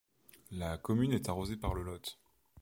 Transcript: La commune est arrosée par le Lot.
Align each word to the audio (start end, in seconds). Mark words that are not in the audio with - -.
La 0.49 0.79
commune 0.79 1.13
est 1.13 1.29
arrosée 1.29 1.57
par 1.57 1.75
le 1.75 1.83
Lot. 1.83 2.17